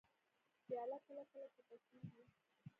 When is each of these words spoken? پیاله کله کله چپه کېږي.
پیاله 0.65 0.97
کله 1.07 1.23
کله 1.31 1.47
چپه 1.55 1.77
کېږي. 1.87 2.23